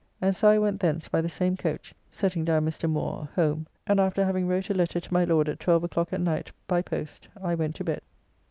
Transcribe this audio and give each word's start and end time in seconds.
And 0.19 0.35
so 0.35 0.49
I 0.49 0.57
went 0.57 0.79
thence 0.79 1.07
by 1.07 1.21
the 1.21 1.29
same 1.29 1.55
coach 1.55 1.93
(setting 2.09 2.43
down 2.43 2.65
Mr. 2.65 2.89
Moore) 2.89 3.29
home, 3.35 3.67
and 3.85 3.99
after 3.99 4.25
having 4.25 4.47
wrote 4.47 4.71
a 4.71 4.73
letter 4.73 4.99
to 4.99 5.13
my 5.13 5.23
Lord 5.25 5.47
at 5.47 5.59
12 5.59 5.83
o'clock 5.83 6.11
at 6.11 6.21
night 6.21 6.51
by 6.65 6.81
post 6.81 7.27
I 7.39 7.53
went 7.53 7.75
to 7.75 7.83
bed. 7.83 8.01